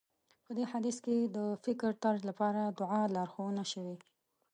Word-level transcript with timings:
په 0.45 0.51
دې 0.57 0.65
حديث 0.71 0.97
کې 1.05 1.17
د 1.35 1.37
فکرطرز 1.63 2.21
لپاره 2.29 2.61
دعا 2.79 3.01
لارښوونه 3.15 3.63
شوې. 3.71 3.95